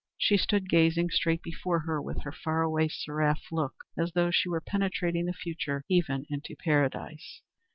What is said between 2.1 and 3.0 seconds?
her far away,